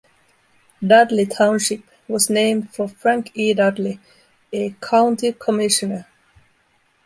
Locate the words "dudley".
0.83-1.27, 3.53-3.99